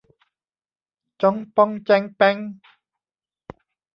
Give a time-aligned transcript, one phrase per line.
[1.21, 2.37] จ๊องป๊องแจ๊งแป๊ง